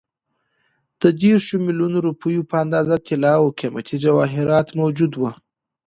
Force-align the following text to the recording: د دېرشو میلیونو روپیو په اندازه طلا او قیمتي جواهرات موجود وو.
د 1.01 1.03
دېرشو 1.21 1.55
میلیونو 1.65 1.97
روپیو 2.07 2.47
په 2.49 2.55
اندازه 2.63 2.95
طلا 3.07 3.33
او 3.41 3.47
قیمتي 3.59 3.95
جواهرات 4.05 4.67
موجود 4.79 5.11
وو. 5.15 5.31